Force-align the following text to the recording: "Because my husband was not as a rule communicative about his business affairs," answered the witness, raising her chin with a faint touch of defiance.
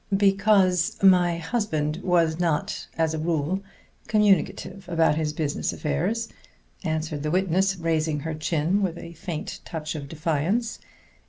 "Because 0.17 0.97
my 1.03 1.37
husband 1.37 1.97
was 1.97 2.39
not 2.39 2.87
as 2.97 3.13
a 3.13 3.19
rule 3.19 3.61
communicative 4.07 4.89
about 4.89 5.13
his 5.13 5.31
business 5.31 5.71
affairs," 5.73 6.27
answered 6.83 7.21
the 7.21 7.29
witness, 7.29 7.75
raising 7.75 8.21
her 8.21 8.33
chin 8.33 8.81
with 8.81 8.97
a 8.97 9.13
faint 9.13 9.59
touch 9.63 9.93
of 9.93 10.09
defiance. 10.09 10.79